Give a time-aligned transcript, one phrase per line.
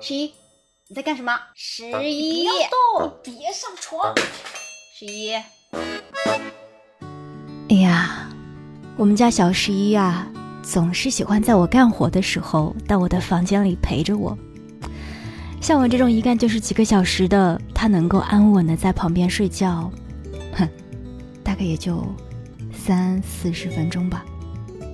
[0.00, 0.34] 十一，
[0.88, 1.38] 你在干什么？
[1.54, 4.12] 十一，别动，别上床。
[4.98, 5.32] 十一，
[7.68, 8.28] 哎呀，
[8.96, 10.26] 我们家小十一啊，
[10.64, 14.36] 总是喜欢在我干活的时候到我的房间里陪着我。
[15.60, 19.88] 像我这种一干就是几个小时的，他能够安稳的在旁边睡觉，
[20.54, 20.68] 哼，
[21.44, 22.04] 大概也就
[22.74, 24.24] 三四十分钟吧。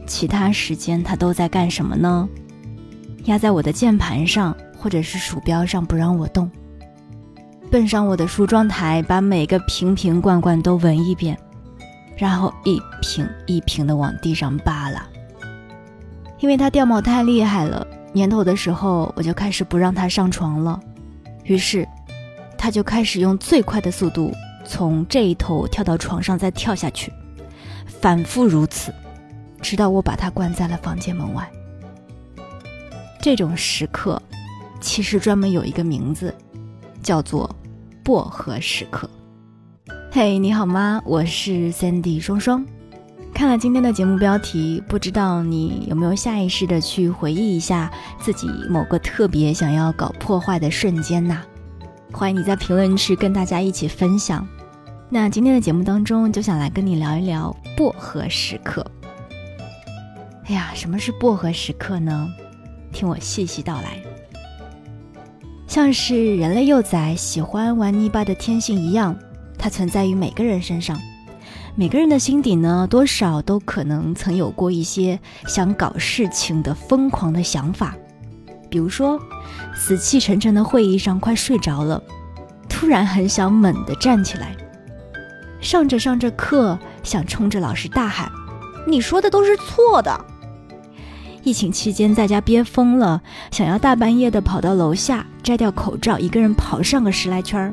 [0.06, 2.29] 其他时间他都在干什么呢？
[3.27, 6.50] 压在我的键盘上或者是鼠标上不让我动。
[7.70, 11.36] 奔上我的梳妆台，把每个瓶瓶罐罐都闻一遍，
[12.16, 15.05] 然后一瓶一瓶的往地上扒拉。
[16.38, 20.78] 因为它掉毛太厉害了，年头的时候我就开始不让它上床了，
[21.42, 21.86] 于是，
[22.56, 24.33] 它就开始用最快的速度
[24.64, 27.12] 从这一头跳到床上，再跳下去，
[27.86, 28.95] 反复如此，
[29.61, 31.50] 直到我把它关在了房间门外。
[33.26, 34.22] 这种时刻，
[34.80, 36.32] 其实专门有一个名字。
[37.02, 37.50] 叫做
[38.05, 39.10] 薄荷时刻。
[40.12, 41.02] 嘿，你好吗？
[41.05, 42.64] 我是 Sandy 双双。
[43.34, 51.42] 看了今天的节目标题，不知道你有没有下意识的去回忆一下自己某个特别想要搞破坏的瞬间呐？
[52.12, 54.46] 欢迎你在评论区跟大家一起分享。
[55.08, 58.86] 那今天的节目当中，就想来跟你聊一聊薄荷时刻。
[60.44, 62.28] 哎呀，什么是薄荷时刻呢？
[62.97, 64.00] 听我细细道来。
[65.66, 69.14] 像是人类幼崽喜欢玩泥巴的天性一样，
[69.58, 70.98] 它存在于每个人身上。
[71.74, 77.94] 每个人的心底呢，多少都可能曾有过一些想搞事情的疯狂的想法。
[78.70, 79.20] 比如说，
[79.74, 82.02] 死气沉沉的会议上快睡着了，
[82.67, 84.47] 突然很想猛地站起来；
[85.61, 88.33] 上着上着课，想冲着老师大喊
[88.89, 90.24] ：“你说的都是错的。”
[91.47, 97.72] 疫情期间在家憋疯了，想要大半夜的跑到楼下摘掉口罩，一个人跑上个十来圈儿，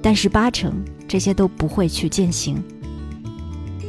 [0.00, 0.72] 但是八成
[1.08, 2.62] 这些都不会去践行。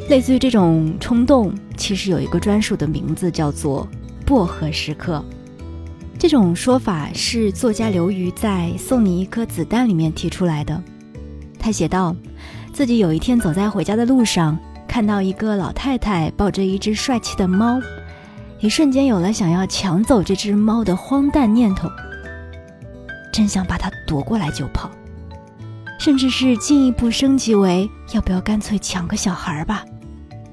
[0.10, 3.88] 类似于这种冲动，其实有一个专属的名字，叫做
[4.26, 5.24] “薄荷时刻”。
[6.18, 10.82] 这种说法是作家刘瑜在《送你一颗子弹》里面提出来的。
[11.60, 12.16] 他写道，
[12.74, 17.80] 自己有一天走在回家的路上，看到一个老太太抱着一只帅气的猫。
[18.62, 21.90] 一瞬间有了想要抢走这只猫的荒诞念头，
[23.34, 24.92] 真想把它夺过来就跑，
[26.00, 29.84] 甚至是进一步升级为要不要干脆抢个小孩吧？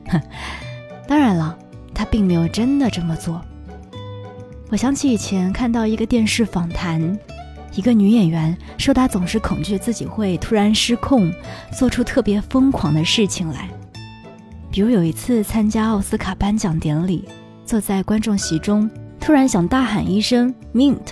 [0.08, 0.18] 哼，
[1.06, 1.54] 当然了，
[1.94, 3.42] 他并没有真的这么做。
[4.70, 7.18] 我想起以前看到一个电视访谈，
[7.74, 11.30] 一个女演员说她总是恐惧自己会突然失控，
[11.76, 13.68] 做出特别疯狂的事情来，
[14.70, 17.28] 比如有一次参加奥斯卡颁奖典礼。
[17.68, 18.90] 坐在观众席中，
[19.20, 21.08] 突然想大喊一声 “mint”，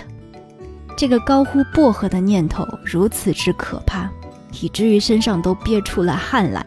[0.97, 4.09] 这个高呼薄荷的念头如此之可怕，
[4.59, 6.65] 以至于身上都憋出了汗来。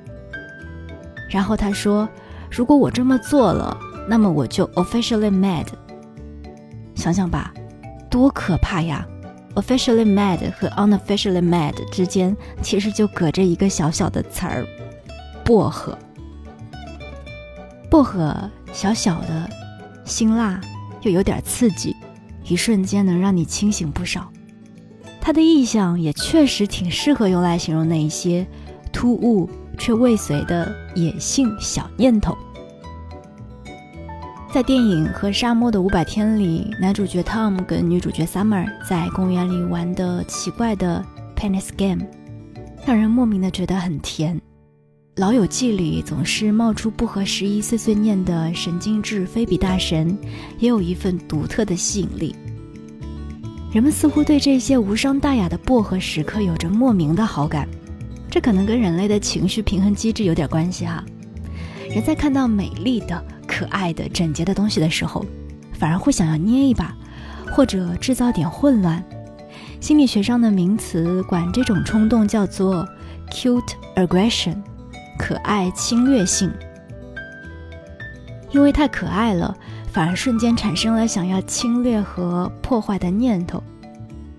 [1.28, 2.08] 然后他说
[2.48, 3.76] ：“如果我这么做了，
[4.08, 5.66] 那么我就 officially mad。”
[6.94, 7.52] 想想吧，
[8.08, 9.04] 多可怕呀
[9.56, 14.64] ！officially mad 和 unofficially mad 之间其实就隔着一个小小的词儿——
[15.44, 15.98] 薄荷。
[17.90, 18.32] 薄荷
[18.72, 19.50] 小小的。
[20.04, 20.60] 辛辣
[21.02, 21.94] 又有点刺激，
[22.44, 24.30] 一瞬间能让你清醒不少。
[25.20, 28.46] 它的意象也确实挺适合用来形容那一些
[28.92, 32.36] 突兀却未遂的野性小念头。
[34.52, 41.04] 在电影《和沙漠的五百天》里，男主角 Tom 跟女主角 Summer 在公园里玩的奇怪的
[41.36, 42.04] Penis Game，
[42.84, 44.36] 让人莫名的觉得很甜。
[45.20, 50.16] 《老友记》里总是冒出不合时宜碎碎念的神经质菲比大神，
[50.58, 52.34] 也有一份独特的吸引力。
[53.70, 57.68] 人们似乎对这些无伤大雅的薄荷时刻有着莫名的好感，
[58.30, 61.04] 这可能跟人类的情绪平衡机制有点关系哈。
[61.90, 65.26] 人在看到美丽的、可爱的、整洁的东西的时候，
[65.74, 66.96] 反而会想要捏一把，
[67.52, 69.04] 或者制造点混乱。
[69.80, 72.88] 心理学上的名词管这种冲动叫做
[73.30, 74.56] “cute aggression”。
[75.20, 76.50] 可爱侵略性，
[78.52, 79.54] 因为太可爱了，
[79.92, 83.62] 反而瞬间产生了想要侵略和破坏的念头。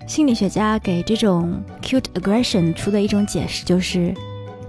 [0.08, 4.12] 心理学家给这种 cute aggression 出的一种解释就是：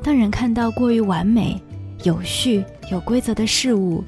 [0.04, 1.60] 当人看到过于完美、
[2.04, 4.04] 有序、有规则的事物，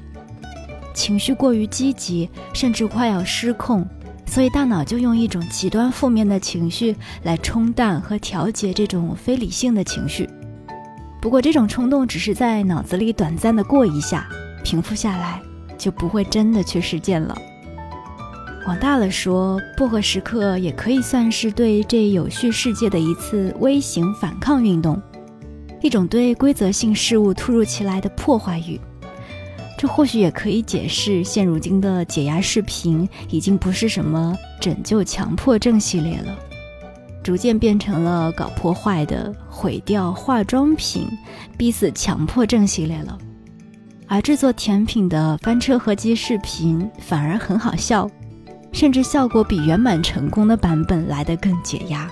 [0.94, 3.84] 情绪过于积极，甚至快要失控，
[4.26, 6.94] 所以大脑就用一种极端负面的情绪
[7.24, 10.30] 来冲淡和调节这种非理性的情绪。
[11.26, 14.28] 不过，这种冲动只是在脑子里短暂的过一下，
[14.62, 15.42] 平复下来，
[15.76, 17.36] 就不会真的去实践了。
[18.64, 25.02] 往大了说，薄荷时刻也可以算是对这有序世界的一次微型反抗运动，
[25.82, 28.80] 一种对规则性事物突如其来的破坏欲。
[29.76, 36.38] 这或许也可以解释现如今的解压视频已经不是什么拯救强迫症系列了，
[37.26, 41.08] 逐渐变成了搞破坏的毁掉化妆品、
[41.58, 43.18] 逼死强迫症系列了。
[44.06, 48.08] 而制作甜品的翻车合集视频反而很好笑，
[48.70, 52.08] 甚至效果比圆满成功的版本来得更解压。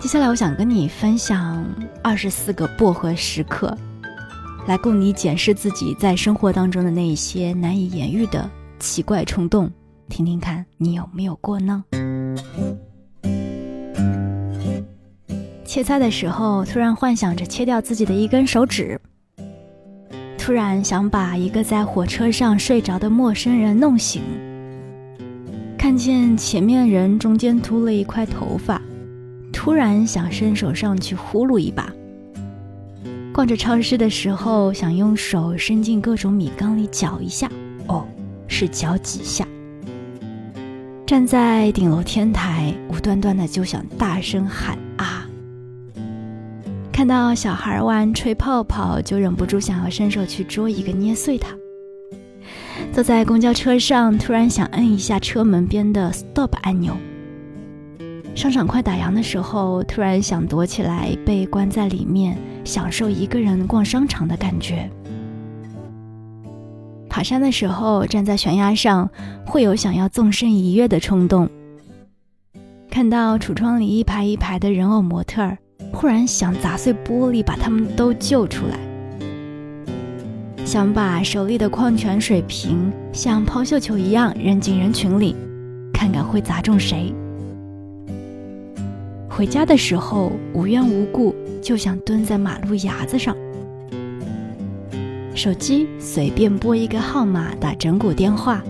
[0.00, 1.64] 接下来，我想跟你分享
[2.02, 3.72] 二十四个薄荷时刻。
[4.66, 8.50] 来供你检视自己在生活当中的那一些难以言喻的
[8.80, 9.70] 奇怪冲动，
[10.08, 11.84] 听听看你有没有过呢？
[15.68, 18.96] 切菜的时候，突然幻想着切掉自己的一根手指；
[20.38, 24.22] 突然想把一个在火车上睡着的陌生人弄醒；
[25.76, 28.80] 看见前面人中间秃了一块头发，
[29.52, 31.92] 突然想伸手上去呼噜一把。
[33.34, 37.46] 逛着超市的时候，想用手伸进各种米缸里搅一下，
[37.88, 38.08] 哦，
[38.46, 39.46] 是搅几下。
[41.04, 44.78] 站在顶楼天台，无端端的就想大声喊！
[46.98, 51.56] 看到小孩玩吹泡泡，就忍不住想要伸手去捉一个捏碎它。
[52.92, 56.96] 坐在公交车上，突然想摁一下车门边的 stop 按钮。
[58.34, 62.36] 商场快打烊的时候，突然想躲起来，被关在里面。
[62.64, 64.90] 享受一个人逛商场的感觉。
[67.08, 69.08] 爬山的时候，站在悬崖上，
[69.46, 71.48] 会有想要纵身一跃的冲动。
[72.90, 75.58] 看到橱窗里一排一排的人偶模特儿，
[75.92, 78.78] 忽然想砸碎玻璃把他们都救出来。
[80.64, 85.34] 想把手里的矿泉水瓶像抛绣球一样扔进人群里，
[85.92, 87.14] 看看会砸中谁。
[89.28, 91.34] 回家的时候，无缘无故。
[91.60, 93.36] 就想蹲在马路牙子上，
[95.34, 98.62] 手机随便拨一个号码打整蛊电话，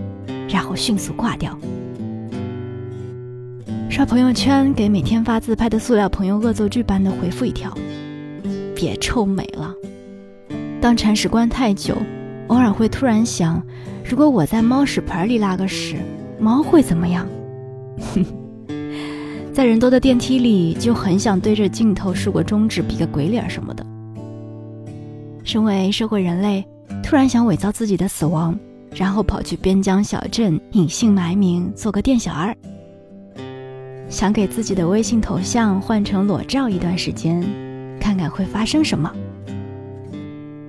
[0.49, 1.57] 然后迅速挂掉。
[3.99, 7.77] 刷朋友圈给每天发自拍的塑料朋友恶作剧般的回复一条
[8.73, 9.75] ：“别臭美了。”
[10.81, 11.97] 当铲屎官太久，
[12.47, 13.61] 偶尔会突然想，
[14.09, 15.97] 如果我在猫屎盆里拉个屎，
[16.39, 17.27] 猫会怎么样？
[18.15, 18.25] 哼。
[19.53, 23.85] 在人多的电梯里，就很想对着镜头竖个中指，比个鬼脸什么的。
[25.43, 26.65] 身为社会人类，
[27.03, 28.57] 突然想伪造自己的死亡，
[28.95, 32.57] 然后跑去边疆小镇隐姓埋名做个店小二。
[34.09, 37.45] 想给自己的微信头像换成裸照一段时间，
[38.01, 39.13] 看看会发生什么。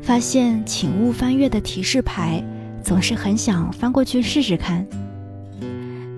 [0.01, 2.43] 发现请勿翻阅的提示牌，
[2.83, 4.85] 总是很想翻过去试试看。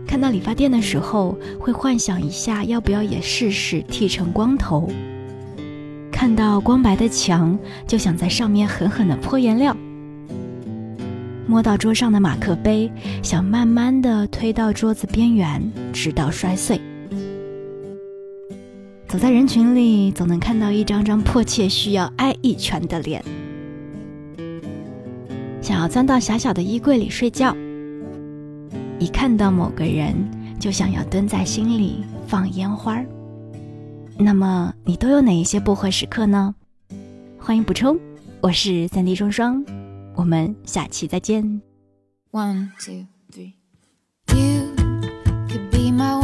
[0.08, 4.90] 看到理发店的时候，会幻想一下要不要也试试剃成光头。
[6.12, 7.58] 看到光白的墙，
[7.88, 9.76] 就想在上面狠狠的泼颜料。
[11.48, 12.92] 摸到桌上的马克杯，
[13.22, 15.62] 想慢慢的推到桌子边缘，
[15.94, 16.80] 直到摔碎。
[19.12, 23.22] 走在人群里，总能看到一张张迫切需要挨一拳的脸。
[25.62, 27.54] 想要钻到狭小的衣柜里睡觉。
[29.00, 30.16] 一看到某个人，
[30.58, 33.04] 就想要蹲在心里放烟花。
[34.18, 36.56] 那么你都有哪一些薄荷时刻呢？
[37.38, 38.00] 欢迎补充，
[38.40, 39.62] 我是三 D 双双，
[40.16, 41.62] 我们下期再见。
[42.32, 43.56] One two three.
[44.34, 44.72] You
[45.50, 46.21] could be my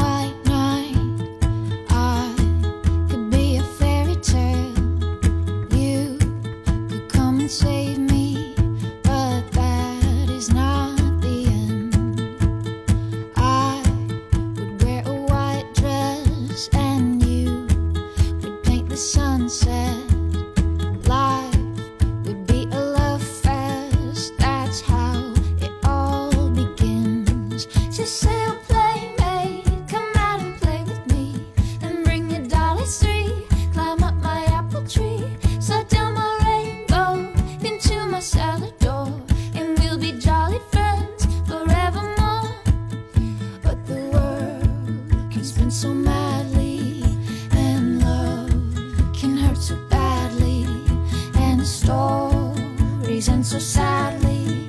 [53.29, 54.67] and so sadly.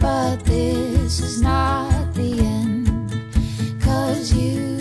[0.00, 2.88] But this is not the end,
[3.82, 4.78] cause you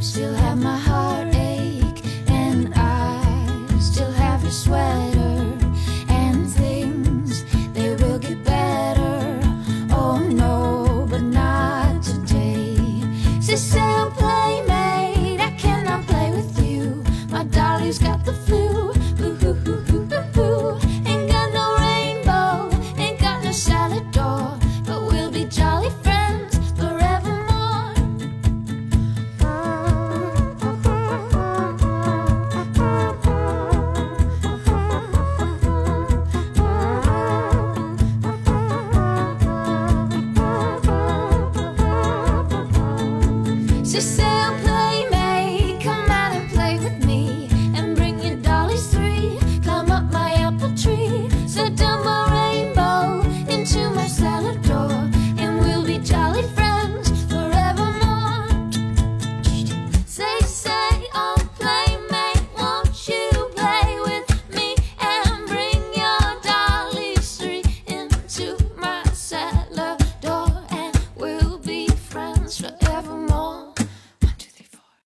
[0.00, 5.58] still have my heartache, and I still have your sweater,
[6.08, 9.40] and things they will get better.
[9.90, 12.76] Oh no, but not today.
[13.40, 13.56] She